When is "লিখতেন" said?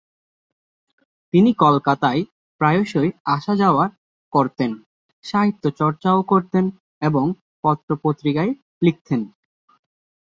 8.81-9.21